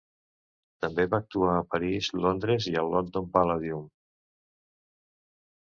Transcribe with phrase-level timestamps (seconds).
[0.85, 3.87] També va actuar a París, Londres i al London Palladium.